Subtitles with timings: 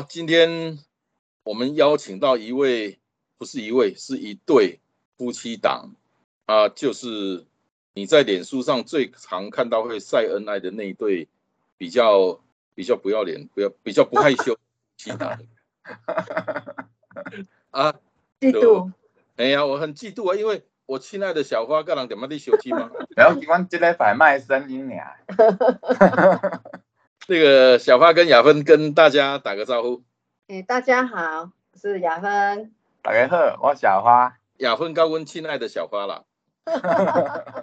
[0.00, 0.78] 好，今天
[1.42, 2.98] 我们邀请到一位，
[3.36, 4.80] 不是一位，是一对。
[5.18, 5.94] 夫妻档
[6.46, 7.44] 啊，就是
[7.92, 11.28] 你在脸书上最常看到会晒恩爱的那一对，
[11.76, 12.40] 比较
[12.74, 14.60] 比较不要脸，不要比较不害羞夫
[14.96, 15.38] 妻档。
[17.68, 17.92] 啊，
[18.40, 18.90] 嫉妒？
[19.36, 22.90] 哎呀，我很嫉妒啊，因为我亲爱的小花，个人点么的休息吗？
[23.14, 25.18] 然后我这个摆卖声音呀。
[27.30, 30.02] 那个小花跟雅芬跟大家打个招呼。
[30.48, 32.72] 哎，大家好，我是雅芬。
[33.02, 34.36] 大家好，我小花。
[34.56, 36.24] 雅芬高温，亲爱的小花啦，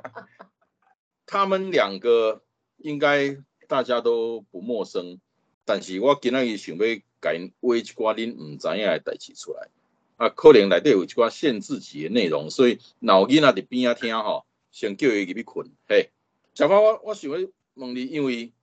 [1.28, 2.44] 他们两个
[2.78, 3.36] 应该
[3.68, 5.20] 大家都不陌生，
[5.66, 6.86] 但是我今日想要
[7.20, 9.68] 讲挖一寡恁唔知影的代志出来，
[10.16, 15.70] 啊，可能内底有一寡限制级的内容，所以老囡仔伫边仔听吼，先叫伊入去困。
[15.90, 16.12] 嘿，
[16.54, 17.38] 小花，我我想要
[17.73, 18.54] 问你，因为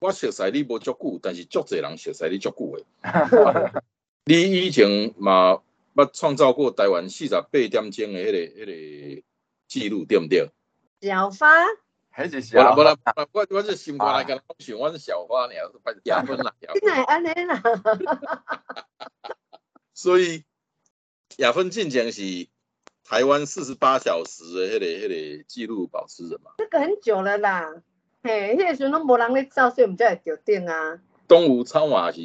[0.00, 3.82] 我熟悉你无足久，但是足侪人熟悉你足久的，
[4.24, 5.60] 你以前嘛？
[5.94, 9.22] 捌创造过台湾四十八点钟的迄个迄个
[9.66, 10.48] 记录，对毋对？
[11.02, 11.48] 小花，
[12.10, 12.76] 还是小花？
[12.76, 14.40] 我我我我是新花来讲，
[14.78, 16.54] 我是小花，你要拜亚芬啦。
[16.60, 17.60] 你乃安尼啦？
[19.92, 20.44] 所以
[21.36, 22.48] 亚芬进前是
[23.04, 26.52] 台湾四十八小时的迄个迄个记录保持人嘛？
[26.56, 27.82] 这个很久了啦，
[28.22, 30.98] 嘿，迄个时阵拢无人咧照，所以毋才会着顶啊。
[31.26, 32.20] 东吴超马是。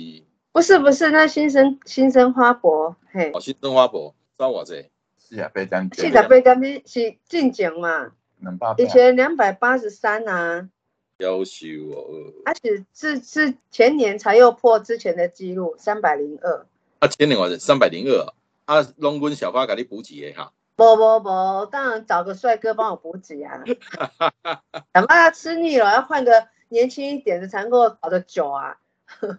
[0.51, 10.69] 不是不是，那新生新生花博，嘿，哦，新生花博，招我这，四十八点，四十八点是是进前嘛，两百以前两百八十三啊，
[11.17, 12.07] 优秀哦，
[12.45, 16.66] 而且是是前年才又破之前的记录，三百零二，
[17.00, 18.33] 啊，前年我是三百零二，
[18.63, 23.63] 啊，龙君小花给你补给的哈，不不不，当然找个帅哥帮我补给啊，
[24.94, 28.78] 想怕吃腻了，要换个年轻一点的才能够搞得久啊。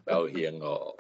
[0.05, 0.95] 表现哦，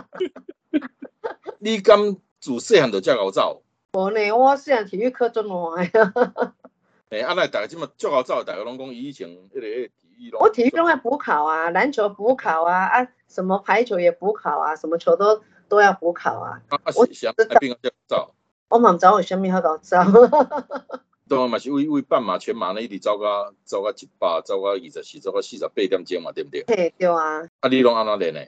[1.58, 3.62] 你敢自细汉就遮好走？
[3.92, 6.12] 无呢，我细汉体育课做烂呀。
[7.10, 10.40] 诶，啊那大家即么足好走，大家拢讲以前迄个体育咯。
[10.42, 16.60] 我体育拢爱补考啊，篮球补考啊，啊什么排球也补考啊，什么球都都要补考啊。
[16.94, 18.34] 我想边个走？
[18.68, 19.96] 我嘛唔知有虾米好搞走。
[21.28, 26.64] 都嘛是为为半马、全马呢，一直走到走到一百，走到二十四，走到四十八点钟嘛，对不对？
[26.68, 27.48] 嘿，对啊。
[27.60, 28.40] 啊，你拢安怎练呢？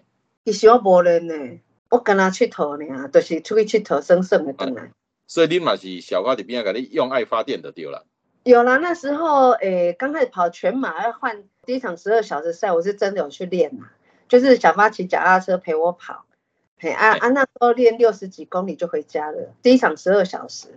[0.45, 1.59] 其实我无练呢，
[1.91, 4.93] 我跟他佚佗呢，就是出去佚佗，省省的回来。
[5.27, 8.07] 所以你嘛是小花伫边给你用爱发电的对了。
[8.45, 13.89] 有啦，那时候诶，刚开始跑全马要换第一场十二小时赛，我是真的有去练嘛，
[14.29, 16.25] 就是小花骑脚踏车陪我跑，
[16.79, 20.69] 嘿啊啊，那时候练六十几公里就回家了，第一场十二小时。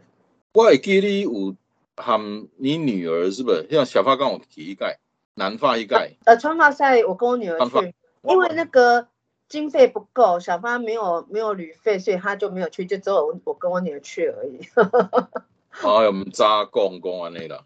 [0.54, 1.56] 我会记你有。
[1.98, 4.98] 喊你女儿是不是像小发跟我提一盖，
[5.36, 6.14] 男发一盖？
[6.26, 9.08] 呃，川发赛我跟我女儿去，因为那个
[9.50, 14.62] 经费不够，小发没有没有旅费，所以他就没有去，就只有我我跟我女儿去而已。
[15.84, 17.64] 哎呀，我们扎公公啊那个。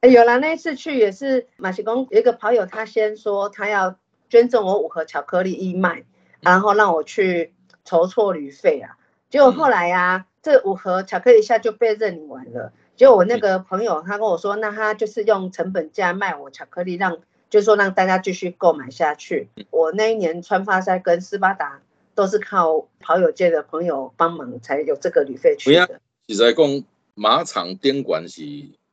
[0.00, 3.96] 哎，有了那一次去也是马西公有一个跑友，他先说他要
[4.28, 6.04] 捐赠我五盒巧克力义卖，
[6.40, 7.52] 然后让我去
[7.84, 8.96] 筹措旅费啊。
[9.30, 12.72] 结果后来呀，这五盒巧克力一下就被认领完了。
[12.96, 19.48] 结果我那个朋友，他跟我说，那他就是用成本价卖我巧克力，让就是说让大家继续购买下去。
[19.70, 21.80] 我那一年穿发赛跟斯巴达
[22.14, 26.00] 都是靠跑友界的朋友帮忙才有这个旅费去的。
[26.28, 26.84] 实在讲，
[27.14, 28.42] 马场宾馆是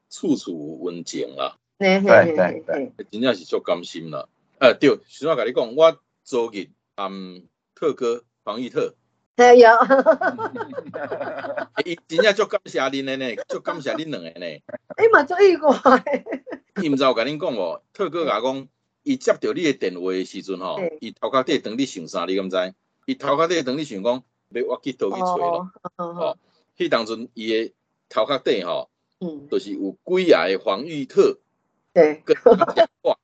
[0.09, 1.57] 处处温情啦。
[1.77, 4.27] 对对对，真正是足甘心啦。
[4.59, 7.43] 呃，对，实话跟你讲，我昨日嗯，
[7.75, 8.95] 特哥黄义特。
[9.37, 9.69] 有，
[11.85, 14.45] 伊 真正足感谢恁的呢，足感谢恁两个呢。
[14.97, 15.71] 哎嘛，做意外。
[16.81, 17.81] 伊毋知有甲恁讲无？
[17.93, 18.67] 特哥甲讲，
[19.03, 22.25] 伊接到你的电话的时阵吼，伊头壳底等你想啥？
[22.25, 22.73] 你敢知？
[23.05, 25.71] 伊头壳底等你想讲，要我去倒去找咯。
[25.97, 26.37] 哦，
[26.75, 27.73] 迄当阵伊的
[28.09, 31.37] 头壳底吼，嗯，就是有几个黄玉特，
[31.93, 33.15] 对，跟他讲话，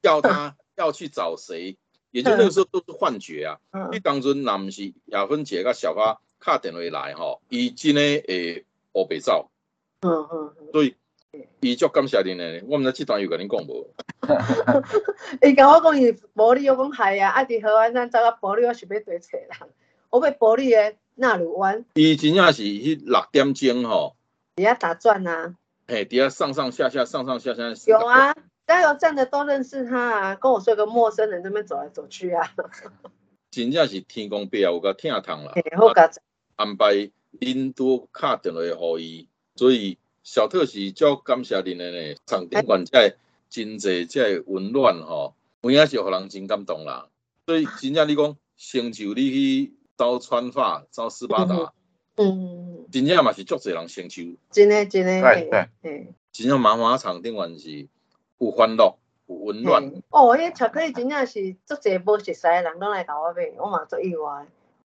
[0.00, 1.76] 叫他 要去找谁。
[2.10, 3.58] 也就那个时候都是幻觉啊！
[3.92, 9.50] 你当阵那毋是亚芬姐甲小花敲电话来吼，伊真诶会乌白走。
[10.00, 10.52] 嗯嗯。
[10.72, 10.96] 所以
[11.60, 13.94] 伊足感谢恁的，我毋知即段有甲恁讲无？
[15.46, 19.48] 伊甲我讲伊无你，我讲系啊，啊伫河湾咱走到玻璃，我想要对找人，
[20.10, 24.16] 我要玻璃的纳鲁湾，伊真正是迄六点钟吼，
[24.56, 25.54] 底下打转啊，
[25.86, 27.74] 嘿，伫遐上上下下上上下下。
[27.86, 28.34] 有啊，
[28.70, 32.48] 加油站的都认识他啊，跟我说个陌生人这边走来走去啊，
[33.50, 35.52] 真正是天公伯啊，有甲听通啦。
[35.76, 36.08] 好甲
[36.54, 42.14] 安排恁拄敲电话互伊，所以小特是足感谢恁的呢。
[42.26, 43.16] 场顶管在
[43.48, 47.08] 真济在温暖吼，有影是互人真感动啦。
[47.46, 51.72] 所以真正你讲，成就你去走川发、走斯巴达，
[52.14, 54.36] 嗯，真正嘛是足济人成就。
[54.52, 57.88] 真的真的，对对嘿，真正马马场顶管是
[58.40, 58.96] 有欢乐、
[59.26, 59.82] 有温暖。
[59.82, 64.46] 嘿哦，迄巧克力真正是足济无熟悉的人拢来甲我买，我嘛足意外。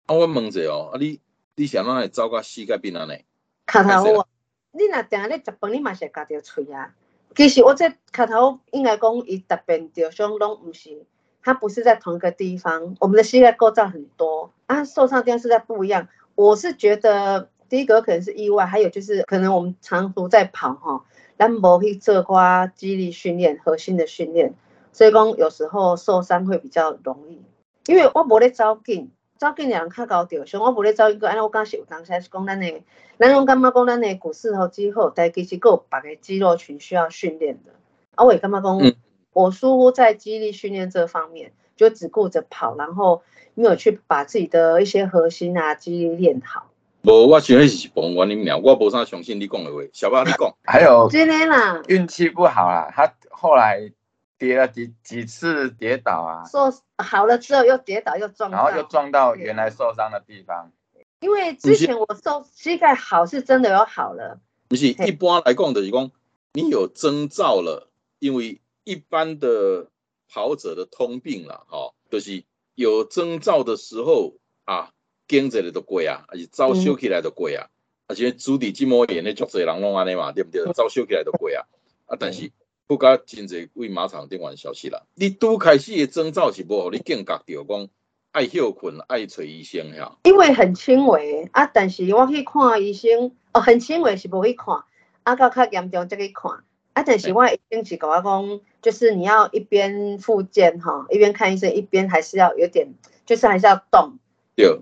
[0.05, 1.21] 啊，我问者哦，啊你
[1.55, 3.23] 你是安怎会走到膝盖边安尼？
[3.65, 4.27] 卡头屋啊，
[4.73, 6.93] 你若定咧食饭，你嘛是会夹着喙啊。
[7.35, 11.05] 其实我这卡头应该讲，伊特别着伤拢毋是，
[11.41, 12.97] 它不是在同一个地方。
[12.99, 16.09] 我们的膝盖构造很多啊，受伤地方是在不一样。
[16.35, 21.05] 我是觉得第一个可能是意外，还有就是可能我们长途在跑哈，
[21.37, 24.53] 咱无去做 qua 肌力训练、核心的训练，
[24.91, 27.41] 所以讲有时候受伤会比较容易。
[27.85, 32.83] 因为我无咧走紧，走紧的人较高着伤，我无咧走紧个，安尼我感觉有当时是讲咱的，
[33.17, 37.71] 咱拢感觉讲咱的股四头肌后，但其实还有别个肌肉群需要训练的。
[38.15, 38.95] 啊，我也感觉讲，嗯
[39.33, 43.21] 我疏忽在肌力训练这方面，就只顾着跑，然后
[43.53, 46.71] 没有去把自己的一些核心啊肌力练好。
[47.03, 49.81] 无，我想迄是部分原因了，我无啥相信你讲的话。
[49.93, 53.91] 小巴你讲， 还有 真的啦，运气不好啦，他后来
[54.37, 60.71] 跌了几几次跌倒啊，受好了之后又跌倒又撞到，然后又撞到原来受伤的地方。
[61.19, 66.11] 因为之前我受膝盖好是真的有好了，不是一般来讲的是讲，
[66.53, 67.89] 你有征兆了，
[68.19, 69.87] 因为一般的
[70.29, 72.43] 跑者的通病啦，哦、就是
[72.75, 74.35] 有征兆的时候
[74.65, 74.91] 啊，
[75.27, 77.67] 经济的都贵啊，而且早修起来都贵啊，
[78.07, 80.63] 而且主底筋膜炎的足侪人拢安尼嘛，对不对？
[80.73, 81.65] 早修起来都贵啊，
[82.05, 82.51] 啊，但是
[82.87, 87.87] 不甲真侪为马场顶完消息啦，你拄开始的征兆是无互你警觉着讲
[88.31, 90.15] 爱休困，爱找医生呀。
[90.23, 94.83] 因为很轻微啊，但是我去看医生，哦，很轻微是无去看，
[95.23, 96.63] 啊，到较严重再去看，
[96.93, 102.93] 啊，但是我的医生是跟我讲，就是你要一边复健哈，一边看医生，一边还是要有点，
[103.25, 104.19] 就是还是要动。
[104.55, 104.79] 对，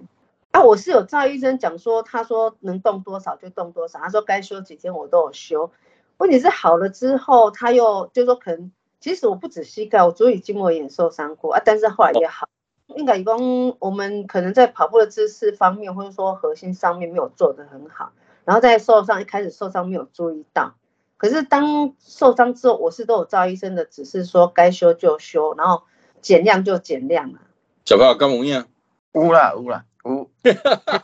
[0.56, 5.70] 啊，我是有赵医生讲说，他说能动多少就动多少，他说该休几天我都有休。
[6.16, 8.72] 问题是好了之后，他又就说可能，
[9.02, 12.48] 其实我不止膝盖，我足底筋膜炎受伤过啊，但是后来也好。
[12.96, 13.38] 应该讲
[13.80, 18.14] 我们可能在跑步的姿势方面，或者说核心上面没有做得很好，
[18.46, 20.76] 然后在受伤一开始受伤没有注意到，
[21.18, 25.84] 可是当受伤之后，我是都有赵医生的指示说该休就休，然后
[26.22, 27.42] 减量就减量啊。
[27.84, 28.64] 小朋友敢有影？
[29.12, 30.30] 有啦有啦有，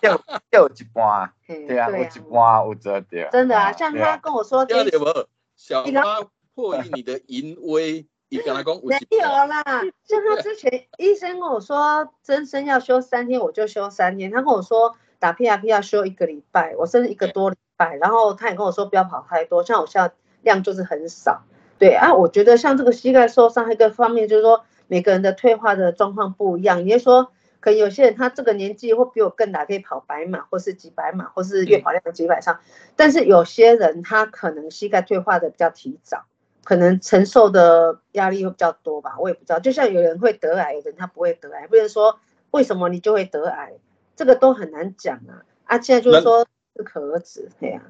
[0.02, 0.22] 有
[0.52, 3.28] 有一半啊，嘿对啊，有对一半有做对。
[3.32, 5.26] 真的啊，像他跟我说这听到无？
[5.56, 6.22] 小花
[6.56, 9.64] 破译你的淫威， 伊跟他讲有没有啦，
[10.04, 14.32] 像他之前 医生跟我说增生要休三天，我就休三天。
[14.32, 17.96] 他跟我说打 PRP 要休一个礼拜，我甚至一个多礼拜。
[17.98, 21.42] 然后他也跟我说不要跑太多，像我现在量就是很少。
[21.80, 26.86] 对啊，我觉得像这个膝盖受伤，一个方面就是说每个人的退化的状况不一样。
[26.86, 27.32] 也就是说，
[27.62, 32.60] 可能有些人他这个年纪会比我更大，可以跑百码或是几百码，或是月跑量几百上。
[32.98, 36.26] 但是有些人他可能膝盖退化的比较提早。
[36.64, 39.60] 可能承受的压力会比较多吧，我也不知道。
[39.60, 42.20] 就像有人会得癌，有人他不会得癌，不能说
[42.52, 43.74] 为什么你就会得癌，
[44.16, 45.42] 这个都很难讲啊。
[45.64, 47.82] 啊，现在就是说适可而止，对呀、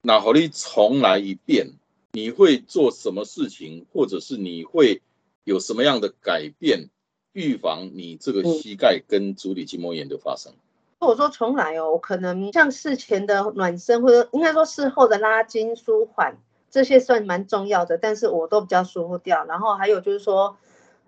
[0.00, 1.74] 那好，你重来一遍，
[2.12, 5.02] 你会做什么事情，或者是你会
[5.44, 6.88] 有什么样的改变，
[7.32, 10.52] 预防你这个膝盖跟足底筋膜炎的发生？
[11.00, 16.36] 如果说重来哦，我可能像事前的暖身，或者应该说事后的拉筋舒缓，
[16.70, 19.44] 这些算蛮重要的，但是我都比较疏忽掉。
[19.46, 20.56] 然后还有就是说，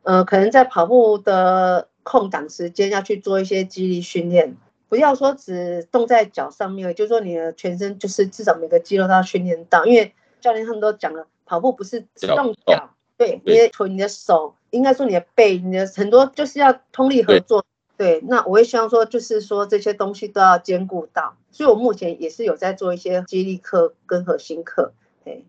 [0.02, 4.56] 呃，可能在跑步的空档时间要去做一些肌力训练，
[4.88, 12.88] 不要说只动在脚上面，也就是说你的全身就是至少每个肌肉都要训练到，因为教练他们都讲了，跑步不是只脚动脚，
[13.18, 17.64] 对，你对的腿、你的手，应该说你的背、你的很多就是要通力合作。
[17.96, 24.92] 对，那我也希望说，就是说这些东西都要兼顾到，所以我目前也是有在做一些肌力课跟核心课。
[25.24, 25.44] 对，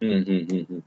[0.00, 0.82] 嗯嗯嗯嗯，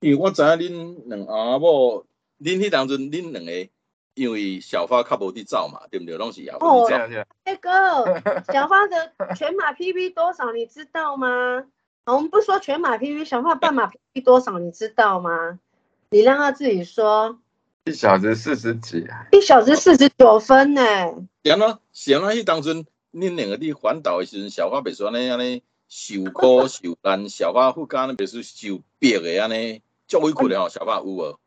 [0.00, 2.04] 因为我知影恁两阿某，
[2.40, 3.68] 恁迄当阵恁两个，
[4.14, 6.16] 因为小花较无伫走嘛，对不对？
[6.16, 11.66] 拢是亚哦洲对对，那个 小花的全马 PB 多少你知道吗？
[12.06, 15.60] 我们不说全马 PB，小花半马 PB 多少你知道吗？
[16.10, 17.38] 你让他自己说，
[17.84, 20.82] 一小时四十几啊，一小时四十九分呢。
[21.44, 21.78] 是安怎？
[21.92, 22.30] 是安怎？
[22.30, 31.38] 迄当阵恁两个伫环岛的时阵，小花别说安尼安尼受苦受难，小花副干袂说受逼的安尼，足委屈的吼，小花有无？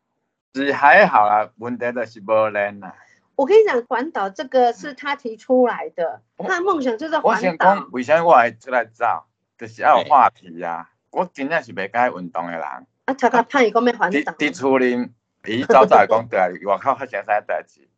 [0.54, 2.94] 是还好啊，问题就是无人啦。
[3.34, 7.88] 我跟你讲，环岛这个是他提出来的，他的梦想就是环岛讲。
[7.90, 9.24] 为啥我会出来走，
[9.58, 10.90] 就是要有话题啊。
[11.10, 12.62] 我真正是袂该运动的人，
[13.04, 15.08] 啊，他他判伊讲要环岛，伫伫厝里，
[15.46, 17.88] 伊早早会讲对啊，外口发生啥代志，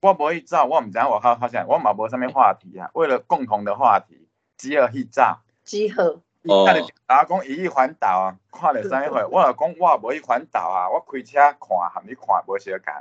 [0.00, 2.90] 我无去走，我毋知影外口发生，我嘛无啥物话题啊。
[2.94, 5.22] 为了共同的话题，只好去走。
[5.64, 6.20] 集合。
[6.44, 12.92] 哦啊，就大家讲伊去环岛啊，看着啥物货，我就讲我无去环岛啊，我开车看，含你看无相共。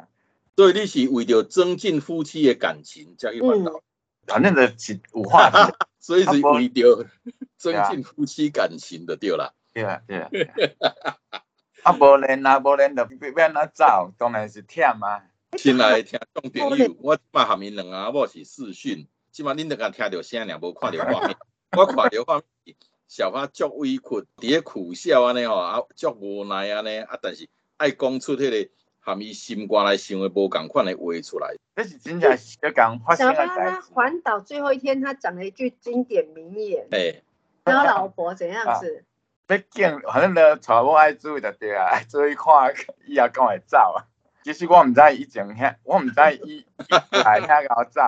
[0.55, 3.81] 所以你是为着增进夫妻的感情才去环岛，
[4.27, 7.07] 反正就是有话题， 所以是为着
[7.57, 9.53] 增进夫妻感情的对啦。
[9.73, 10.29] 对啊对啊。
[11.83, 15.23] 对啊啊，无练啊，无练就要安怎走，当然是忝啊。
[15.57, 21.35] 亲爱的听众朋友，我即摆含因两阿某是视讯，即摆恁得甲听着声俩，无看着画面。
[21.75, 22.75] 我看着画面，
[23.07, 28.69] 小花足委屈，伫咧苦笑安尼吼，啊足无奈安尼，啊但是爱讲出迄个
[28.99, 31.55] 含伊心肝来想的无共款的话出来。
[31.75, 33.93] 这是真正是要讲发生小巴他的代志。
[33.93, 37.23] 环岛最后一天，他讲了一句经典名言：诶、
[37.65, 39.03] 交老婆怎样子？
[39.51, 42.73] 要见，反正就带某爱注意着对啊，爱注意看
[43.05, 44.05] 以后敢会走啊。
[44.43, 46.65] 其实我毋知以前遐，我毋知伊伊
[47.23, 48.01] 来遐甲我走。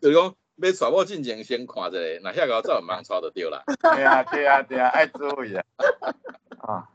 [0.00, 0.22] 就是讲
[0.56, 3.62] 要带某进前先看一下，若遐个走毋通带就对啦。
[3.66, 5.64] 对啊对啊对啊，爱注意啊。
[6.60, 6.88] 啊，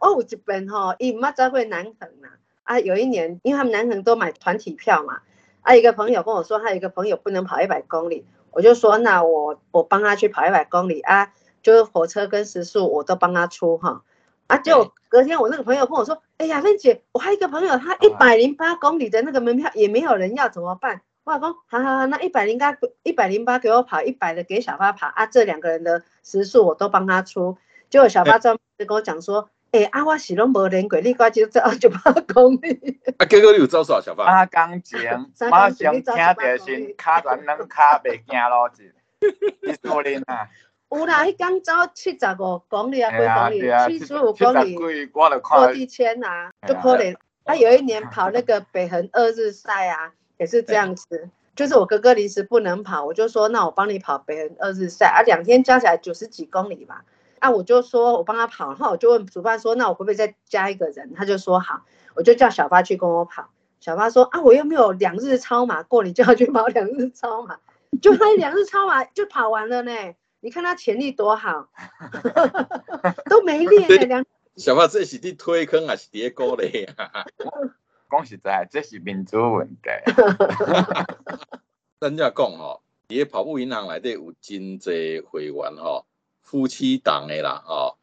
[0.00, 2.30] 我有一边吼，伊毋捌走过南横啦。
[2.64, 5.20] 啊，有一年，因为他们南横都买团体票嘛，
[5.62, 14.02] 啊，一个朋友跟我说，他有一个朋友不能跑一百公里，我就说，那我我帮他去跑一百公里啊，就是火车跟食宿我都帮他出哈。
[14.48, 21.00] 啊，结果隔天我那个朋友跟我说，哎呀，芬姐，我还有一个朋友，他一百零八公里的那个门票也没有人要，怎么办？
[21.24, 27.56] 我老公，好好好，那一百零八一百零八给我跑，一百的给小花跑啊，这两个人的时速我都帮他出。
[27.88, 33.00] 结果小花专门跟我讲说，哎、啊，我是拢无练过，你赶就走九八公里。
[33.18, 34.44] 啊，结果你有走煞小花？
[34.46, 38.92] 三工前 马上听着先骹软软骹袂惊路子，
[39.62, 40.48] 你说恁啊？
[40.98, 47.16] 有啦，迄刚走七十五公里啊，几公里，七十五公里几我就看落地签啊，就可能。
[47.44, 51.28] 他有一年跑那个北横二日赛啊，也是这样子。
[51.56, 57.04] 就是我哥哥临时不能跑，我就说那我帮你跑北横二日赛啊，两天加起来九十几公里吧。
[57.40, 61.12] 啊，我就说我帮他跑，然后我就问主办说，那我可不可以再加一个人？
[61.14, 61.82] 他就说好，
[62.14, 63.48] 我就叫小发去跟我跑。
[63.80, 67.58] 小发说啊，我又没有两日超马过，你叫他去跑两日超马，
[68.00, 69.92] 就他两日超马就跑完了呢。
[70.44, 71.68] 你看他潜力多好，
[73.30, 77.24] 都没练呢，两小花这是伫推坑还是伫咧鼓励啊？
[78.10, 79.88] 讲实在，这是民族问题。
[82.00, 86.06] 咱正讲吼，伫咧跑步银行内底有真侪会员吼，
[86.40, 87.96] 夫妻档的啦，吼，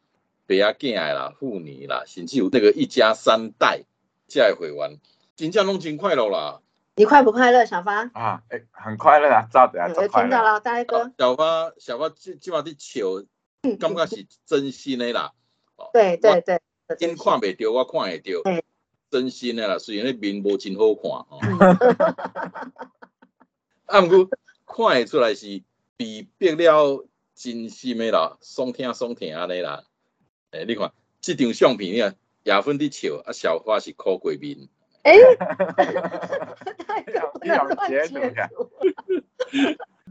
[0.46, 3.82] 爸仔囝的啦，妇女啦，甚至有那个一家三代
[4.26, 4.98] 这的会员，
[5.36, 6.62] 真正拢真快乐啦。
[7.00, 8.10] 你快不快乐，小发？
[8.12, 10.20] 啊，诶，很快乐啊，照着啊，有做快。
[10.20, 11.10] 听到了，大家哥。
[11.16, 13.24] 小花小花即即马伫笑，
[13.78, 15.32] 感觉是真心的啦。
[15.94, 16.60] 对对对，
[16.98, 18.62] 因看袂到，我看会到，
[19.10, 19.78] 真心的啦。
[19.78, 21.40] 虽然迄面无真好看哦，
[23.86, 24.28] 啊，毋过
[24.66, 25.62] 看会出来是
[25.96, 29.84] 比逼了真心的啦，爽听爽听安尼啦。
[30.50, 30.92] 诶，你看
[31.22, 34.68] 即张相片，你看亚芬伫笑，啊，小花是哭过面。
[35.02, 38.70] 哎， 大哥不能乱截截图啊图。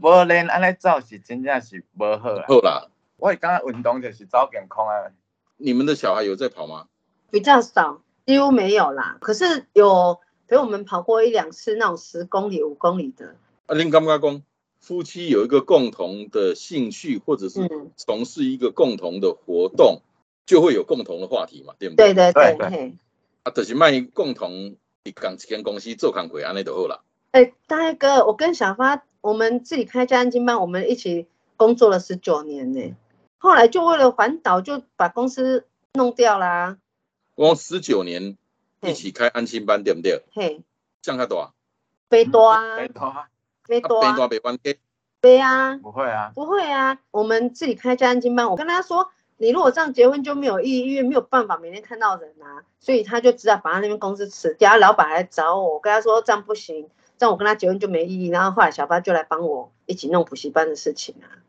[0.02, 2.44] 无练安尼走是真正是无好啊。
[2.48, 5.12] 好啦，我感觉运动就是走健康啊。
[5.56, 6.86] 你们的小孩有在跑吗？
[7.30, 9.18] 比较少，几乎没有啦。
[9.20, 10.18] 可是有
[10.48, 13.36] 陪我们跑过一两次那种十公里、五公里的。
[13.66, 14.42] 啊，恁刚刚讲
[14.80, 20.00] 夫妻有一个共同的兴趣，或者是嗯，从事一个共同的活动，
[20.46, 22.96] 就会有共同的话题嘛，对不对对对，对。
[23.42, 24.78] 啊，就是卖共同一
[25.14, 27.00] 共一间公司做工课，安尼就好啦。
[27.30, 31.26] 哎，大哥，我跟小发，我们自己开家安金班，我们一起
[31.56, 32.94] 工作了十九年呢。
[33.38, 36.76] 后来就为了环岛，就把公司弄掉啦。
[37.34, 38.36] 我十九年
[38.82, 40.22] 一起开安心班，对不对？
[40.34, 40.62] 嘿，
[41.02, 41.54] 像较大，
[42.10, 43.28] 飞多啊，没多啊，啊，
[43.64, 44.78] 飞多啊变大，变关系，
[45.22, 46.32] 飞啊，不会啊。
[46.34, 49.10] 不会啊，我们自己开家安金班，我跟他说，
[49.42, 54.76] 你如果这样结婚就没有意义，因为没有办法每天看到人啊，所以他就只好把他那边公司辞掉。
[54.76, 58.28] 老板来找我，我跟他说这样不行，这样我跟他结婚就没意义。
[58.28, 61.40] 然后后来小八就来帮我一起弄补习班的事情啊。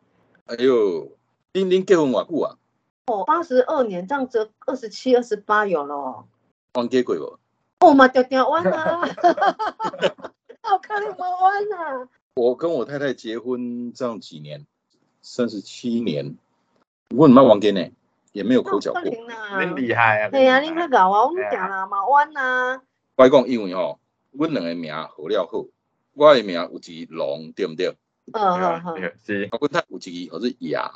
[0.46, 1.10] 哎呦，
[1.52, 2.56] 恁恁结婚偌久啊？
[3.08, 6.26] 哦，八十二年这样子，二十七、二十八有了哦。
[6.76, 7.40] 弯过过无？
[7.80, 9.02] 哦嘛，掉掉弯啊，
[10.62, 12.08] 好可能没弯啊。
[12.36, 14.66] 我跟我太太结婚这样几年，
[15.22, 16.38] 三十七年，
[17.14, 17.92] 我唔捌弯过呢，
[18.32, 19.02] 也没有口角过。
[19.02, 20.30] 恁厉害啊！
[20.30, 22.82] 对啊，恁较搞啊，我们定啦嘛弯啊。
[23.18, 24.00] 我讲因为吼，
[24.32, 25.66] 阮两个名好了好，
[26.14, 27.96] 我的名有一个龙，对不对？
[28.34, 29.50] 嗯嗯嗯，是。
[29.60, 30.90] 我太有一个，我是牙，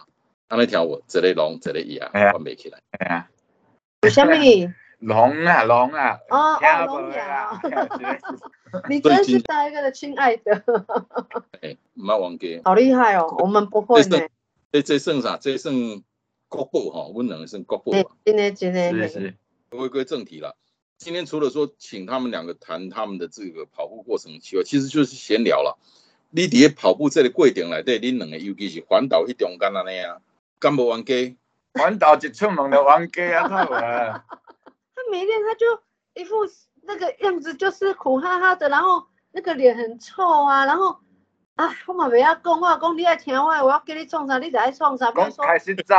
[0.48, 2.80] 安尼听我，一个龙，一个牙，我袂起来。
[2.92, 3.28] 哎呀，
[4.04, 4.34] 为什么？
[5.00, 6.18] 龙啊龙啊！
[6.30, 7.60] 哦哦，龙牙。
[8.90, 10.64] 你真是大哥的亲爱的。
[11.62, 12.62] 哎，唔捌忘记。
[12.64, 14.18] 好厉害哦，我们不会呢。
[14.72, 15.38] 这这算啥？
[15.38, 15.74] 这算
[16.48, 17.92] 国宝哈，阮两个算国宝。
[18.26, 19.36] 今天今天是是。
[19.72, 20.56] 回归正题了。
[20.98, 25.78] 今天除了说请他们两个谈他们的这个跑步过程之外，其实就是闲聊了。
[26.30, 30.22] 你伫跑步这个过程内底，恁两个尤其是环岛迄中间安尼啊，
[30.60, 31.36] 敢无冤家？
[31.74, 34.26] 环岛一出门就冤家啊，太啊！
[34.96, 35.66] 他每天他就
[36.14, 36.36] 一副
[36.84, 41.00] 那个样子，就是苦哈哈的，然后那个脸很臭啊，然后
[41.56, 45.12] 啊，我嘛袂晓讲，我讲你爱听我，我要给你创啥，你就爱创啥。
[45.12, 45.96] 讲开始走。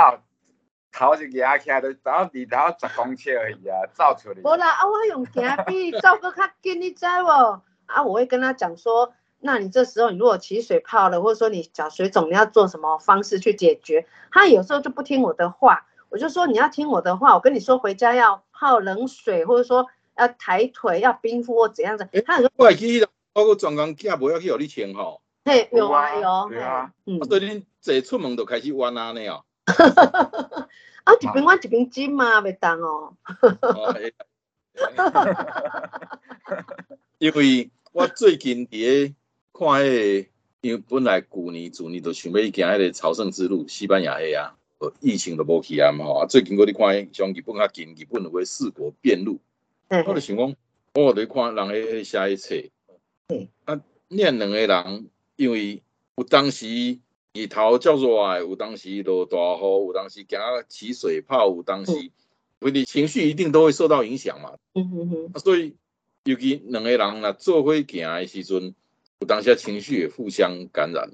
[0.92, 4.36] 头一压起来就走离头十公尺而已啊，走出来。
[4.42, 7.60] 无啦，啊，我用行比走个较紧，你知无？
[7.86, 14.06] 啊，我会跟他讲说，那你这时候你如果起水泡了，或者说你脚水肿，你要做什么方式去解决？
[14.30, 19.86] 他有时候就不听我的话，我就说你要听我的话，我跟你说回家要泡冷水，或者说
[20.16, 22.08] 要抬腿要冰敷或怎样子。
[22.26, 25.20] 他说，我记得包括专工脚不要去互你清吼。
[25.46, 26.48] 嘿，有啊有。
[26.48, 26.92] 对啊。
[27.06, 27.22] 嗯。
[27.24, 29.44] 所以恁坐出门就开始弯啊呢哦。
[31.04, 33.14] 啊，一边弯一边筋嘛，袂当哦。
[37.18, 39.14] 因为我最近伫
[39.52, 40.28] 看迄个，
[40.62, 44.56] 因为本来旧年、主年都想要去行迄个朝圣之路，西班牙迄啊，
[45.00, 46.22] 疫情都无去啊嘛。
[46.22, 49.38] 啊，最近我伫看，像日本较近，日本为四国遍路。
[49.88, 50.56] 我就想讲，
[50.94, 52.56] 我伫看人迄写迄册。
[53.64, 55.82] 啊，念两个人，因为
[56.16, 56.98] 有当时。
[57.38, 60.38] 日头叫热，有当时落大雨，有当时惊
[60.70, 61.92] 起水泡，有当时，
[62.60, 64.54] 所以情绪一定都会受到影响嘛。
[64.72, 65.38] 嗯哼哼。
[65.38, 65.76] 所以
[66.24, 68.74] 尤其两个人若做伙行的时阵，
[69.20, 71.10] 有当下情绪也互相感染，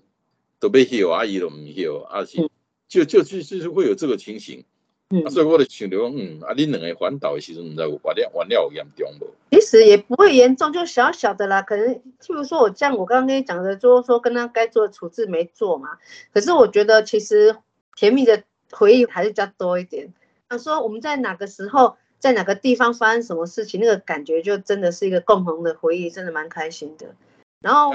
[0.60, 2.48] 都被休阿姨都唔休，啊是
[2.86, 4.64] 就就就就是会有这个情形。
[5.12, 5.30] 嗯。
[5.30, 9.30] 所以我就想着讲，嗯，啊，恁两个环岛的时阵，唔知有发了完了有严重无？
[9.50, 11.62] 其实也不会严重，就小小的啦。
[11.62, 15.98] 可能譬如说我像我刚刚跟你讲的，就是说跟他该做的处置没做嘛。
[16.32, 17.56] 可是我觉得其实
[17.94, 20.12] 甜蜜的回忆还是比较多一点。
[20.48, 27.14] 想说我们在哪个时候，在哪个地方发生什么事情，那个感觉就真的是一个共同的回忆，真的蛮开心的。
[27.60, 27.92] 然后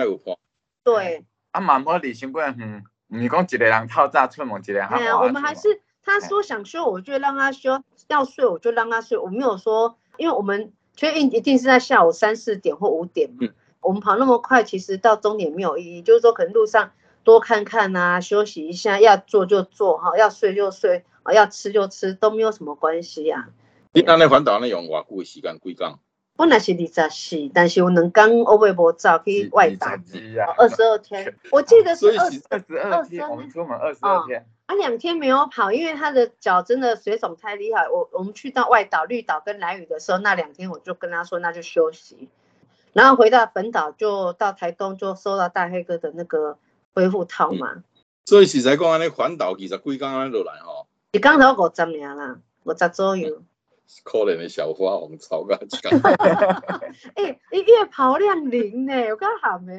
[0.83, 9.17] 对，啊，蛮无理性本，嗯，你讲一个人透早出门，一个人对啊，我们还是他说想休，我就让他休；要睡，我就让他睡。
[9.19, 10.73] 我没有说，因为我们。
[10.99, 13.47] 确定一定是在下午三四点或五点嘛？
[13.81, 16.01] 我们跑那么快，其实到终点没有意义。
[16.01, 16.91] 就是说，可能路上
[17.23, 23.49] 多看看啊，休息一下，要做就做哈，要睡就睡啊，要吃就吃，都没有什么关系呀。
[23.93, 25.99] 你安尼环岛那用偌久的时间几工？
[26.35, 29.91] 本来是二十四，但是我两工我尾无走去外岛，
[30.57, 31.35] 二十二天。
[31.51, 32.41] 我记得是二十
[32.89, 34.47] 二天，我们出门二十二天。
[34.67, 37.89] 啊，两天没有跑，因为他的脚真的水肿太厉害。
[37.89, 42.29] 我我们去到外岛绿岛跟蓝屿的时候，那两天我就跟他说，那就休息。
[42.91, 46.57] 然后回到本岛，就到台东，就收到大黑哥的那个
[46.93, 47.83] 恢复套嘛。
[48.25, 50.85] 所以是在讲，安尼环岛其实几工安落来吼。
[51.13, 53.41] 一刚头五十年啦，五十左右。
[54.03, 55.57] 可怜的小花红草噶。
[57.15, 59.73] 哎， 你越跑量零呢，我刚喊的。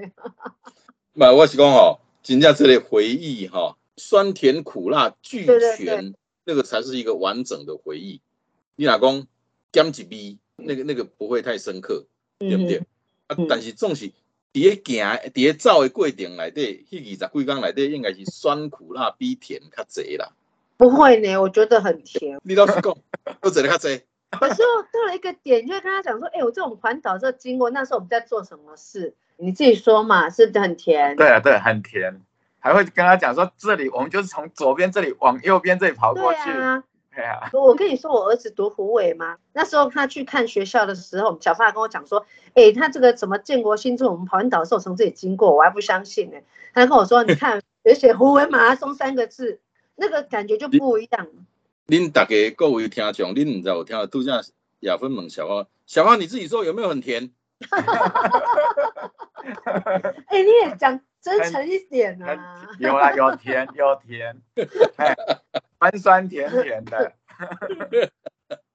[1.13, 3.77] 唔系，我是讲吼，真正这个回忆吼。
[3.99, 5.45] 酸甜苦辣俱
[5.77, 8.21] 全，那个才是一个完整的回忆。
[8.77, 9.27] 你老公
[9.73, 12.07] 减几逼，那个那个不会太深刻，
[12.39, 12.83] 对不对？
[13.27, 14.13] 啊，但是总是
[14.53, 20.31] 伫个行，伫个走的过程内底，迄二十几天内底应该是酸苦辣比甜较济啦。
[20.79, 22.39] 不会呢，我觉得很甜。
[22.45, 22.97] 你老实讲，
[23.41, 24.03] 都做得较济。
[24.31, 29.15] 可是到了一个点，就会跟他讲说：“哎，我这种环岛这经过，那时候我们在做什么事？
[29.37, 32.21] 你自己说嘛，是不是很甜？”对啊，对，很甜。
[32.61, 36.53] 还会跟他讲说，这里我们就是从左边这里往右边这里跑过去。
[37.15, 46.37] 对啊，我跟你说，我儿子读湖尾嘛， 那时候他去看学校的时候，小发跟我讲说，哎，他这个什么建国新村，我们跑完岛的时候从这里经过，我还不相信呢。
[46.75, 49.59] 他跟我说，你看，写写湖尾马拉松三个字，
[49.97, 51.27] 那个感觉就不一样。
[51.89, 54.41] 恁大家各位听众，恁唔知有听到杜家
[54.81, 57.33] 雅芬问小花，小花你自己说有没有很甜？
[60.29, 61.01] 哎，你也讲。
[61.21, 62.69] 真诚一点啊！
[62.79, 64.41] 有啊，有甜有甜。
[65.79, 67.13] 酸酸甜甜的。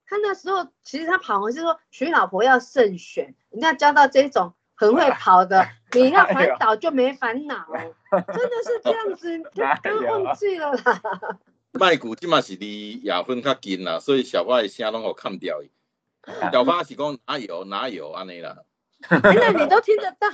[0.06, 7.66] 他那时候其实他跑完是说娶老婆要慎选，人家交到这种很会跑的， 你要环岛就没烦恼，
[8.12, 9.44] 真的是这样子，你
[9.82, 11.02] 刚刚忘记了啦。
[11.74, 15.72] 麦古即嘛是离亚芬较近啦，所以小花的声拢我看掉伊。
[16.52, 18.58] 小花是讲哪有哪有安尼啦。
[19.10, 20.30] 那你都听得到？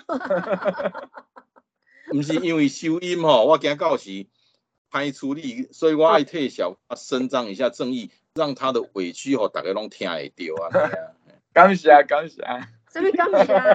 [2.13, 4.25] 毋是因为收音吼，我惊到时
[4.91, 8.11] 歹处理，所以我爱替小花伸张一下正义。
[8.35, 10.69] 让他的委屈吼，大家拢听会到啊！
[11.51, 12.69] 感谢啊，感谢啊！
[12.89, 13.73] 什么感谢啊？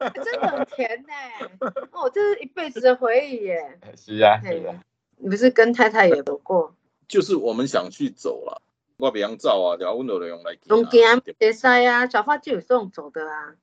[0.14, 1.68] 真的很甜呢！
[1.92, 3.78] 哦，这是一辈子的回忆耶！
[3.94, 4.82] 是啊，是啊。
[5.18, 6.74] 你不是跟太太也走过？
[7.06, 8.62] 就是我们想去走了，
[8.96, 10.56] 我别样走啊，叫温柔的用来。
[10.64, 13.54] 用行别塞啊，小花就有这种走的啊。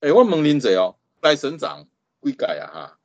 [0.00, 1.86] 哎，我问恁者哦，赖省长
[2.22, 2.66] 几届啊？
[2.72, 2.97] 哈，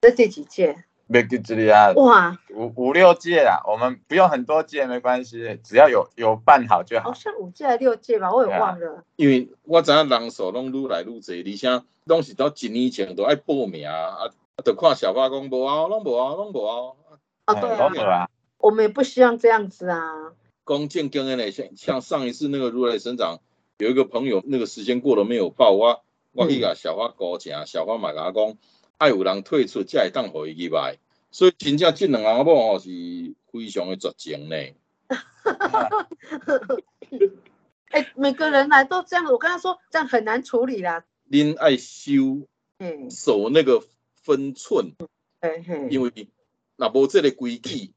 [0.00, 0.84] 这第几届？
[1.08, 1.90] 没给这里啊！
[1.96, 7.08] 哇，五五六届啊，我们不用很多届没关系，只要有有办好就好。
[7.10, 9.02] 好像五届还六届吧，我也忘了。
[9.16, 14.30] 因为我知影人数拢愈来愈济，而且拢是到一年前都爱报名啊，
[14.64, 16.94] 都看小花讲无啊，拢无啊，拢无啊。
[17.46, 17.70] 啊，对
[18.04, 20.32] 啊，我们也不希望这样子啊。
[20.64, 23.40] 讲正经的，像像上一次那个如来神长，
[23.78, 28.56] 有一个朋友那个时间过了没有报我，我去甲小花高讲，小花嘛甲讲。
[28.98, 30.98] 爱有人退出，才会当互伊入来，
[31.30, 32.90] 所以真正这两阿某吼是
[33.50, 34.56] 非常的绝情呢。
[37.90, 41.04] 哎，每个人来都这样，我跟他说这样很难处理啦。
[41.30, 43.82] 恁爱修，嗯守那个
[44.14, 44.96] 分寸，
[45.40, 46.28] 嗯因为
[46.76, 47.92] 那无这个规矩，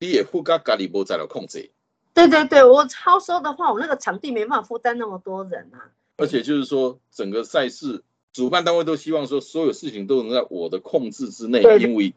[0.00, 1.70] 你也负甲家己无在了控制。
[2.14, 5.92] 对对对，我超收的话，我那个场地没办法负担那么多人啊。
[6.16, 8.02] 而且就是说，整个赛事。
[8.36, 12.12] 主办单位都希望说，所有事情都能在我的控制之内，因为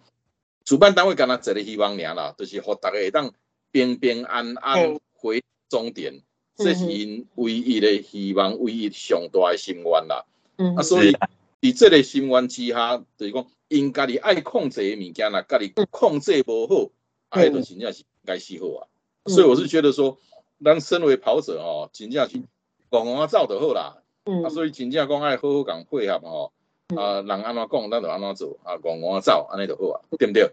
[0.65, 3.33] 主办单位干那做的希望娘啦，就是和大家当
[3.71, 6.21] 平平安安回终点，
[6.57, 10.25] 这是因唯一的希望，唯一上大的心愿啦。
[10.57, 10.75] 嗯。
[10.75, 11.15] 啊，所以
[11.61, 13.31] 伫这个心愿之下，就是。
[13.31, 16.91] 讲因家己爱控制的物件啦，家己控制不好，
[17.29, 18.03] 哎，就真正是。
[18.25, 18.87] 该死好啊。
[19.27, 19.69] 所以我是。
[19.69, 20.19] 觉得说，
[20.61, 22.41] 咱身为跑者哦，真正是。
[22.89, 23.98] 往往走就好啦。
[24.45, 26.51] 啊，所以真正讲爱好好讲配合吼，
[26.95, 30.51] 啊，人安怎讲，咱就安怎做，啊，讲安走，安尼就好啊，对不对？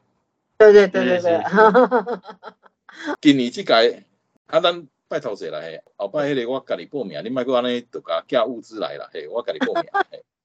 [0.59, 1.43] 对对对对对。
[3.21, 4.05] 今年即届，
[4.47, 9.85] 啊，咱拜托者啦嘿，后摆迄个我家己报名，你莫过安尼就甲寄物资来啦，嘿，我家己报名。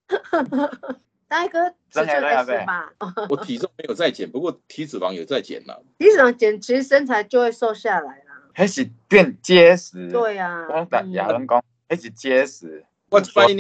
[1.30, 2.92] 大哥，真的还是吧？
[3.30, 5.80] 我体重没有再减，不过体脂肪有在减啦。
[5.98, 8.50] 体脂肪减，其实身材就会瘦下来啦。
[8.54, 10.12] 还是变结实。
[10.12, 10.68] 对呀。
[10.70, 12.84] 我讲亚人讲，还是结实。
[13.12, 13.58] 我发现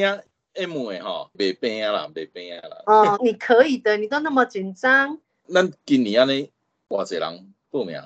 [0.54, 2.84] M 的吼，袂变啊啦，袂变啊啦。
[2.86, 5.20] 哦，你可以的，你都那么紧张。
[5.46, 6.54] 咱今年安尼，
[6.88, 8.02] 偌济人报名？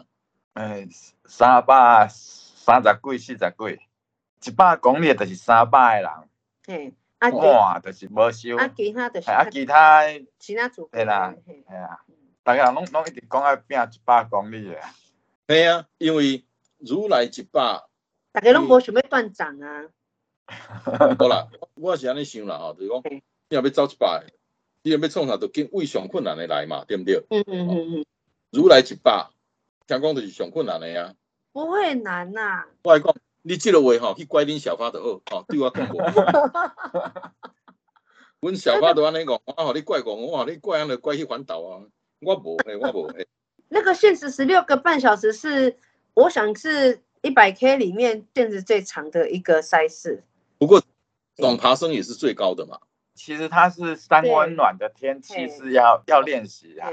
[0.54, 0.88] 哎，
[1.26, 3.80] 三百三十几、四十几，
[4.50, 6.12] 一百公里就是三百个人。
[6.66, 8.58] 嘿，啊，哇，就是无收。
[8.58, 9.30] 啊，其他就是。
[9.30, 10.02] 啊，其他。
[10.40, 10.90] 其他组。
[10.92, 12.02] 对啦，系啊，
[12.42, 14.82] 大家拢拢一直讲要拼一百公里的。
[15.48, 16.44] 系啊，因为
[16.80, 17.84] 如来一百。
[18.32, 19.86] 大家拢无想要断掌啊。
[21.18, 24.24] 好啦，我是安尼想啦吼，就是讲，你若要走一百，
[24.84, 27.24] 你若要创啥，就跟为上困难的来嘛，对不对？
[27.30, 28.06] 嗯嗯嗯嗯。
[28.52, 29.30] 如来一百，
[29.88, 31.16] 听讲就是上困难的呀。
[31.52, 32.66] 不会难呐。
[32.84, 36.02] 我来讲，你这个话吼，去怪恁小花就好，吼，对我讲过。
[38.42, 41.82] 阮小花都安尼讲，我吼你怪我，我话你怪安尼怪去环岛啊，
[42.22, 43.28] 我无诶，我无诶。
[43.70, 45.76] 那个限时十六个半小时是，
[46.14, 50.24] 我想是一百 K 里面限时最长的一个赛事。
[50.58, 50.82] 不过，
[51.36, 52.80] 短爬升也是最高的嘛。
[53.14, 56.90] 其实它是三温暖的天气是要要练习啊。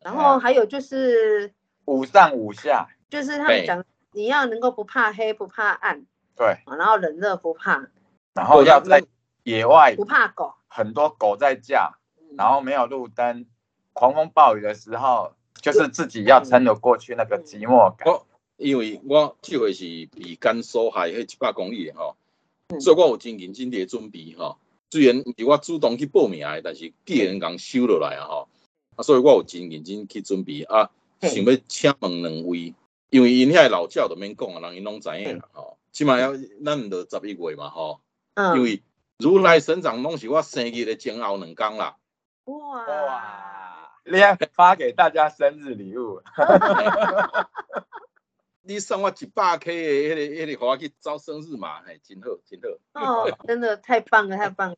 [0.00, 1.52] 然后还有就是
[1.84, 7.88] 五上五下，就是他们讲你要能够不怕黑不怕暗，对，然后冷热不怕，
[8.32, 9.02] 然后要在
[9.42, 11.94] 野外不怕狗，很多狗在叫，
[12.36, 13.46] 然后没有路灯，
[13.92, 18.08] 狂风暴雨的时候，就是自己要撑得过去那个寂寞感。
[18.56, 22.16] 因为我这回是比甘肃海迄一百公里吼。
[22.78, 24.58] 所以我有真认真地准备吼，
[24.90, 28.48] 虽然毋是我主动去报名的，但是既然讲收落来啊吼，
[28.96, 30.62] 啊，所以我有真认真去准备。
[30.62, 30.90] 啊，
[31.22, 32.74] 想要请问两位，
[33.10, 36.32] 因为因遐老教都免讲啊，人因拢知影啦吼，起码要
[36.64, 38.00] 咱着十一月嘛吼，
[38.54, 38.82] 因为
[39.18, 41.96] 如来神掌拢是我生日的前后两天啦。
[42.44, 42.86] 哇。
[42.86, 46.22] 哇，你要发给大家生日礼物。
[48.70, 52.60] 你送我一百 K 的迄个迄个，互我去招生日嘛，嘿，真好，真
[52.92, 53.24] 好。
[53.24, 54.76] 哦，真的太棒了，太棒了。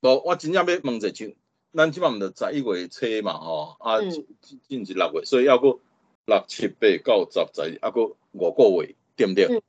[0.00, 1.36] 无，我真正要问一句，
[1.72, 4.26] 咱即摆毋着十一月初嘛，吼，啊，进
[4.66, 5.78] 进是六月，所以要过
[6.26, 9.44] 六七八九十十，啊，过二五个月，对毋对？
[9.44, 9.62] 嗯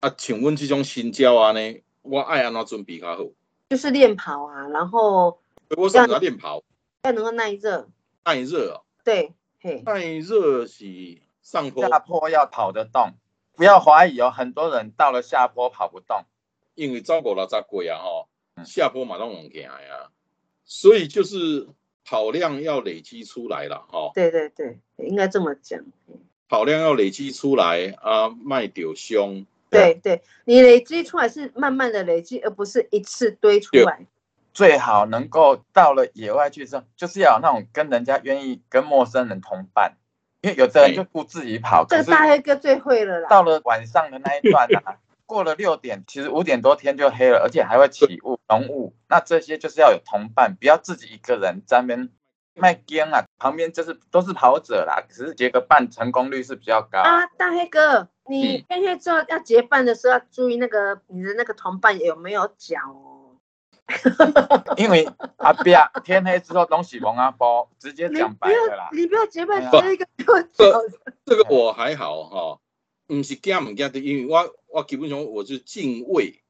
[0.00, 3.24] 啊，像阮这种新招啊呢，我爱安怎准备较好？
[3.68, 5.40] 就是练跑啊，然后
[5.76, 6.64] 我上要练跑？
[7.04, 7.88] 要能够耐热。
[8.24, 10.84] 耐热哦，对，嘿，耐热是
[11.42, 13.14] 上坡，下坡要跑得动，
[13.54, 16.24] 不要怀疑哦，很多人到了下坡跑不动。
[16.74, 18.64] 因为走五六十岁啊，吼，嗯。
[18.64, 20.08] 下坡马上往起来啊，
[20.64, 21.68] 所以就是
[22.02, 25.78] 跑量要累积出来了，哦，对对对，应该这么讲。
[26.48, 34.06] 跑量要累积出来啊，卖丢胸，对对，你累积出来是慢慢的累积，而不是一次堆出来。
[34.54, 39.96] 最好能够到了野外去之后，就是要有那种跟人家愿意跟陌生人同伴，
[40.42, 43.28] 因为有的人就顾自己跑，这个大黑哥最会了啦。
[43.28, 48.92] 到了晚上的那一段啊，过了六点，其实五点多天就黑了，而且还会起雾、浓雾。
[49.08, 52.10] 那这些就是要有同伴，不要自己一个人在那边
[52.54, 53.24] 卖烟啊。
[53.38, 56.98] 旁边就是都是跑者啦，只是结个伴成功率是比较高。
[56.98, 63.11] 啊，大黑哥，你嗯天黑之后要结伴的时候要注意那个你的那个同伴有没有脚哦。
[64.76, 65.64] 因为阿伯
[66.02, 68.88] 天黑之后东西蒙阿波，直接你讲白的啦。
[68.92, 71.14] 你不要结伴哎呀接一个没有脚的。
[71.24, 72.60] 这个我还好哈，
[73.08, 76.42] 唔是惊唔惊的，因为我我基本上我就敬畏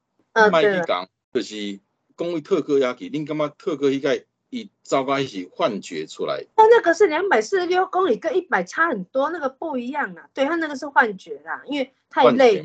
[0.51, 1.81] 卖去讲，就是
[2.17, 10.29] 讲为特哥亚去，恁感觉特哥迄个伊糟糕是幻觉出来，那那个是两百四十六公里，跟一百差很多，那个不一样啊。
[10.35, 12.63] 对他那个是幻觉啦，因为太幻累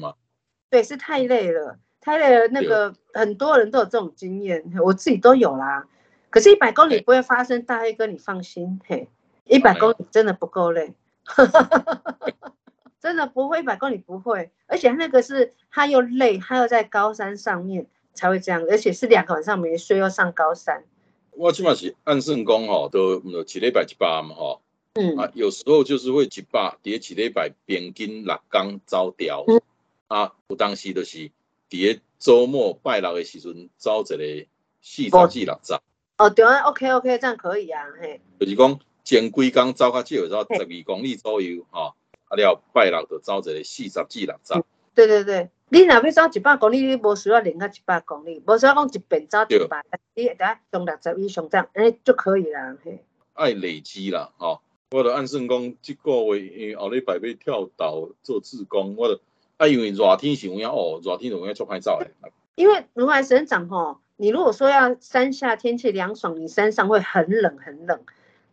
[0.69, 2.47] 对，是太累了，太累了。
[2.49, 5.87] 那个很多人都有这种经验，我自己都有啦。
[6.29, 9.07] 可是，一百公里不会发生，大黑哥你放心，嘿，
[9.45, 10.93] 一百公里真的不够累，
[12.99, 14.51] 真的不会，一百公里不会。
[14.67, 20.83] 而且那个是他又累，他又在高山上面才会这样，而且是两个晚上没睡又上高山，
[21.31, 24.61] 我起码是按算讲吼，都就一礼拜一百嘛吼，
[24.93, 29.45] 嗯，啊，有时候就是会一百，伫一礼拜平均六工走掉。
[29.47, 29.61] 嗯，
[30.07, 31.31] 啊，有当时就是
[31.69, 34.47] 伫个周末拜六的时阵走一个
[34.81, 35.73] 四十至六十，
[36.17, 41.93] 哦，对啊，OK OK，这样可以啊，嘿，就是讲前几工走较少，走十二公里左右吼，
[42.29, 44.53] 啊了拜六就走一个四十至六十。
[44.95, 49.83] 对对对，你若要走一百公里，你无需要练到一百公里，无需要讲一遍走一百，
[50.15, 53.03] 你等下上六十以上这样，哎就可以啦，嘿。
[53.33, 59.21] 爱累积啦，吼、我就按算讲，即个月因为后礼拜要跳岛做志工，我就
[59.57, 62.11] 啊，因为热天是有影哦，热天就有影做歹走诶。
[62.55, 68.01] 因为如来神掌吼，你如果说要山下天气凉爽，你山上会很冷很冷。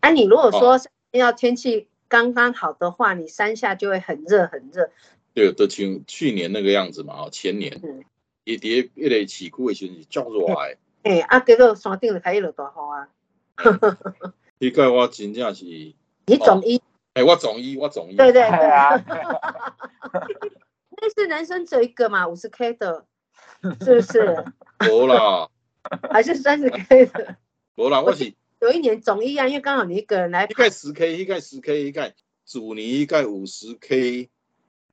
[0.00, 0.78] 啊，你如果说
[1.12, 4.90] 要天气刚刚好的话，你山下就会很热很热。
[5.34, 8.04] 对，就像去年那个样子嘛，吼，前年嗯，
[8.44, 13.08] 伊伫迄个市区诶时阵是足热诶，哎、啊，结果山顶就开始落大雨啊。
[14.60, 15.94] 迄个我真正是，诶、
[16.26, 16.80] 你总医、
[17.26, 18.96] 我中医，我中医，对对对对，啊，
[21.04, 23.04] 那是男生只有一个嘛，五十 K 的，
[23.84, 24.44] 是不是？
[24.90, 25.50] 无啦，
[26.10, 27.36] 还是三十 K 的？
[27.74, 32.14] 无啦，我是有一年总一啊，因为刚好你一个人来一个十 K，一个十 K，一个
[32.46, 34.30] 主年迄个五十 K，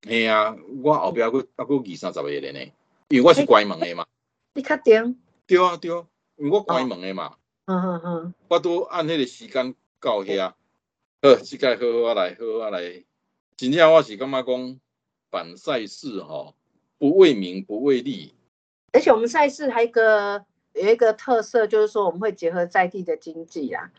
[0.06, 2.60] 嘿啊，我后壁佫还佫二三十个咧呢，
[3.08, 4.06] 因为我是关门的嘛，
[4.54, 5.17] 你确定？
[5.47, 7.36] 对啊对啊，因为我关门的嘛。
[7.65, 10.52] 嗯嗯嗯，我都按迄个时间到遐。
[11.21, 13.06] 好，即个好好啊来，好好啊来。
[13.56, 14.80] 真正我是感觉讲
[15.31, 16.53] 办赛事哦，
[16.99, 18.35] 不为名不为利。
[18.93, 23.89] 而且我们赛事还有一个有一个特色，就是说我们会结合在地的经济啊。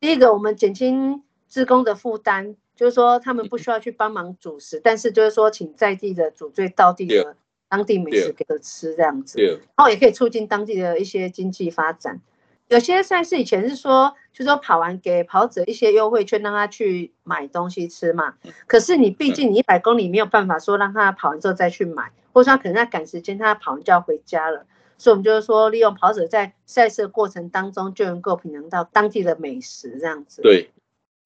[0.00, 7.36] 第一个，我们减轻职工的负担，就是说他们不需要去帮忙煮食，但是就是说请在地的主最道地的
[7.68, 12.20] 当地美食给他吃这样子，对，然后也可以促进当地的一些经济发展。
[12.68, 18.34] 有些赛事以前是说，就是说跑完给跑者一些优惠券，让他去买东西吃嘛。
[18.66, 24.66] 可是你毕竟你一百公里没有办法说让他跑完之后再去买，或者说他可能在赶时间，他跑完就要回家了。
[24.98, 30.42] 所以我们就是说，利用跑者在赛事的过程当中就能够品尝到当地的美食，这样子。
[30.42, 30.70] 对，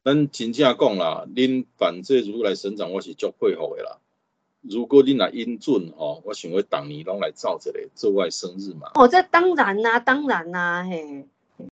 [0.05, 3.99] 咱真正讲啦，恁办这如来神掌，我是足佩服的啦。
[4.63, 8.93] 如果你若应准哦，我想要逐年拢来造一个做我生日嘛。
[8.95, 11.27] 哦，这当然啦、当然啦、嘿，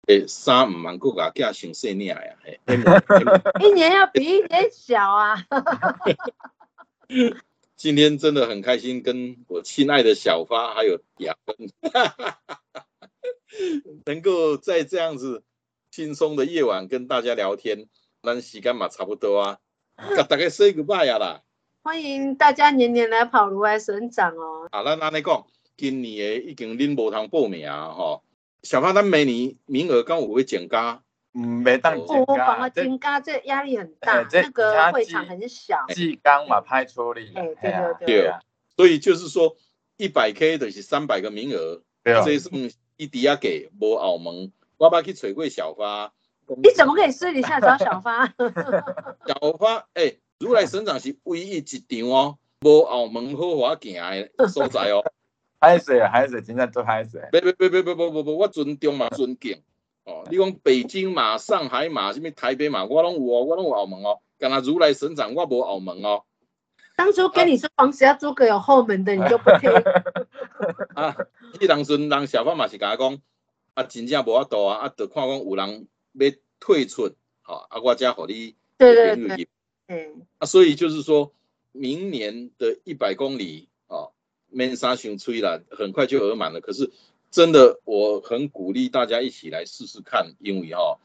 [0.07, 2.59] 诶，衫毋通佫甲囝生细领呀， 嘿，
[3.59, 5.43] 一年要比一年小啊。
[7.75, 11.55] 今天真的很开心，跟我亲爱的小花还有雅芬，
[14.05, 15.43] 能够在这样子
[15.91, 17.87] 轻松的夜晚跟大家聊天，
[18.21, 19.59] 咱时间嘛差不多啊，
[20.15, 21.41] 甲大家 say goodbye 啊啦。
[21.85, 24.67] 欢迎大家年年来跑如来神掌哦。
[24.71, 25.45] 啊，咱安尼讲，
[25.77, 28.23] 今年的已经恁无通报名啊，吼。
[28.63, 31.03] 小花，咱明年名额敢有会增加？
[31.35, 38.39] 嗯，没当哦我反而这金嘎这压力很大那个会场很小，技刚嘛派出力哎，对对啊，
[38.75, 39.55] 所以就是说
[39.97, 46.11] 一百 K 就是三百个名额，这算伊底下给无澳门，我爸去找过小花。
[46.47, 48.25] 你怎么可以私底下找小发？
[49.27, 55.03] 小花，诶、如来神掌是唯一一场哦，无澳门好华行的所在哦。
[55.57, 59.63] 拍水拍水，真正做拍水，别别别别别别别别，我尊重嘛尊敬
[60.03, 60.23] 哦。
[60.29, 64.19] 你讲北京嘛、上海嘛、什么台北嘛，我拢有哦，我拢有澳门哦。
[64.37, 66.23] 干那如来神掌我无澳门哦。
[66.97, 69.71] 当初跟你说房子要租个有后门的，你就不听。
[70.93, 71.15] 啊，
[71.57, 73.17] 迄当阵人小贩嘛是甲我讲，
[73.73, 79.47] 啊真正无法度啊，啊就看讲有人要退出，吼、啊我才互你对对对，
[79.87, 81.31] 嗯，啊，所以就是说
[81.71, 84.09] 明年的一百公里啊，
[84.49, 86.61] 免啥熊吹了，很快就额满了。
[86.61, 86.91] 可是
[87.31, 90.97] 真的，我很鼓励大家一起来试试看，因为哈、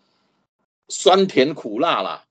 [0.88, 2.24] 酸甜苦辣啦，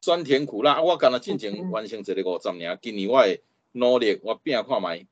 [0.00, 0.72] 酸甜苦辣。
[0.74, 3.38] 啊我干那进前完成这个五十年，今年我的
[3.72, 5.06] 努力，我拼看卖。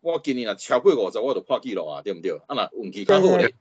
[0.00, 2.30] 我今年若超过五十，我就破纪录啊，对不对？
[2.46, 3.52] 啊，那运气较好咧，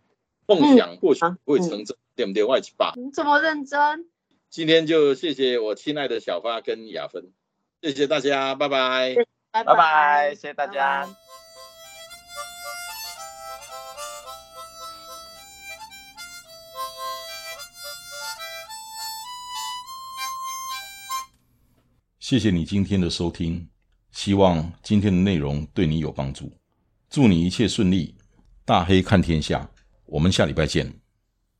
[0.45, 2.43] 梦想或许会成真，对不对？
[2.43, 2.93] 我会一百。
[2.95, 4.07] 你这么认真，
[4.49, 7.31] 今天就谢谢我亲爱的小花跟雅芬，
[7.81, 9.15] 谢谢大家，拜拜。
[9.51, 11.13] 拜拜拜，谢谢大拜家拜。
[22.19, 23.69] 谢谢你今天的收听，
[24.11, 26.51] 希望今天的内容对你有帮助。
[27.09, 28.15] 祝你一切顺利，
[28.65, 29.69] 大黑看天下，
[30.05, 31.06] 我们下礼拜见。